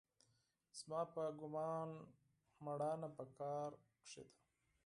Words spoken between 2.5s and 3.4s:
مېړانه په